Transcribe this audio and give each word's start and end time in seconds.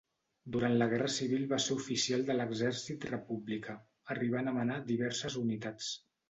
Durant 0.53 0.77
la 0.77 0.85
Guerra 0.93 1.09
civil 1.15 1.43
va 1.51 1.59
ser 1.65 1.75
oficial 1.81 2.23
de 2.29 2.35
l'Exèrcit 2.37 3.05
republicà, 3.11 3.77
arribant 4.17 4.51
a 4.53 4.55
manar 4.57 4.81
diverses 4.91 5.39
unitats. 5.45 5.93